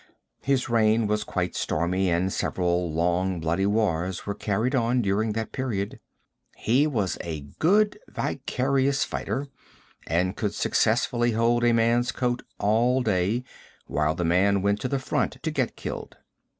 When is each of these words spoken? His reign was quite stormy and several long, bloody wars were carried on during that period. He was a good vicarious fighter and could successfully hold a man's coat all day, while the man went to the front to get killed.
His 0.41 0.67
reign 0.67 1.05
was 1.05 1.23
quite 1.23 1.53
stormy 1.55 2.09
and 2.09 2.33
several 2.33 2.91
long, 2.91 3.39
bloody 3.39 3.67
wars 3.67 4.25
were 4.25 4.33
carried 4.33 4.73
on 4.73 5.03
during 5.03 5.33
that 5.33 5.51
period. 5.51 5.99
He 6.57 6.87
was 6.87 7.19
a 7.23 7.41
good 7.59 7.99
vicarious 8.07 9.03
fighter 9.03 9.45
and 10.07 10.35
could 10.35 10.55
successfully 10.55 11.33
hold 11.33 11.63
a 11.63 11.71
man's 11.71 12.11
coat 12.11 12.41
all 12.57 13.03
day, 13.03 13.43
while 13.85 14.15
the 14.15 14.25
man 14.25 14.63
went 14.63 14.81
to 14.81 14.87
the 14.87 14.97
front 14.97 15.37
to 15.43 15.51
get 15.51 15.75
killed. 15.75 16.17